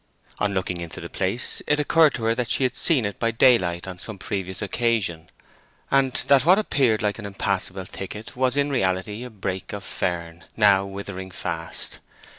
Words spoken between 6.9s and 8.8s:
like an impassable thicket was in